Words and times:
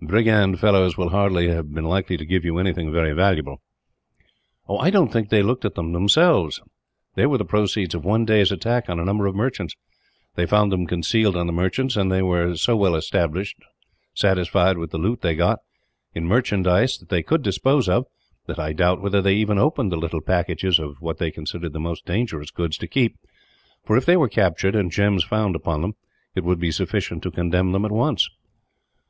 Brigand 0.00 0.58
fellows 0.58 0.96
will 0.96 1.10
hardly 1.10 1.48
have 1.48 1.74
been 1.74 1.84
likely 1.84 2.16
to 2.16 2.24
give 2.24 2.46
you 2.46 2.56
anything 2.56 2.90
very 2.90 3.12
valuable." 3.12 3.60
"I 4.66 4.88
don't 4.88 5.12
think 5.12 5.28
that 5.28 5.36
they 5.36 5.42
looked 5.42 5.66
at 5.66 5.74
them, 5.74 5.92
themselves; 5.92 6.62
they 7.14 7.26
were 7.26 7.36
the 7.36 7.44
proceeds 7.44 7.94
of 7.94 8.02
one 8.02 8.24
day's 8.24 8.50
attack 8.50 8.88
on 8.88 8.98
a 8.98 9.04
number 9.04 9.26
of 9.26 9.34
merchants. 9.34 9.76
They 10.34 10.46
found 10.46 10.72
them 10.72 10.86
concealed 10.86 11.36
on 11.36 11.46
them, 11.46 11.58
and 11.58 12.10
they 12.10 12.22
were 12.22 12.54
so 12.56 12.74
well 12.74 12.98
satisfied 14.14 14.78
with 14.78 14.92
the 14.92 14.96
loot 14.96 15.20
they 15.20 15.34
got, 15.34 15.58
in 16.14 16.24
merchandise 16.26 16.96
that 16.96 17.10
they 17.10 17.22
could 17.22 17.42
dispose 17.42 17.86
of, 17.86 18.06
that 18.46 18.58
I 18.58 18.72
doubt 18.72 19.02
whether 19.02 19.20
they 19.20 19.34
even 19.34 19.58
opened 19.58 19.92
the 19.92 19.98
little 20.00 20.22
packages 20.22 20.78
of 20.78 20.96
what 21.02 21.18
they 21.18 21.30
considered 21.30 21.74
the 21.74 21.80
most 21.80 22.06
dangerous 22.06 22.50
goods 22.50 22.78
to 22.78 22.86
keep; 22.88 23.18
for 23.84 23.98
if 23.98 24.06
they 24.06 24.16
were 24.16 24.30
captured, 24.30 24.74
and 24.74 24.90
gems 24.90 25.22
found 25.22 25.54
upon 25.54 25.82
them, 25.82 25.96
it 26.34 26.44
would 26.44 26.60
be 26.60 26.70
sufficient 26.72 27.22
to 27.24 27.30
condemn 27.30 27.72
them, 27.72 27.84
at 27.84 27.92
once." 27.92 28.30